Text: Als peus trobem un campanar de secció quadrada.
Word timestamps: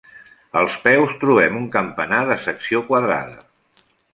Als 0.61 0.77
peus 0.85 1.13
trobem 1.25 1.59
un 1.61 1.67
campanar 1.77 2.23
de 2.33 2.41
secció 2.49 2.85
quadrada. 2.91 3.41